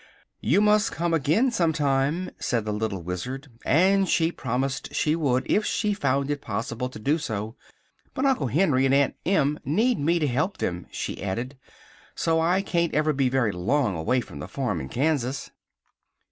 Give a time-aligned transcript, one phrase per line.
[0.39, 5.45] "You must come again, some time," said the little Wizard; and she promised she would
[5.47, 7.55] if she found it possible to do so.
[8.15, 11.55] "But Uncle Henry and Aunt Em need me to help them," she added,
[12.15, 15.51] "so I can't ever be very long away from the farm in Kansas."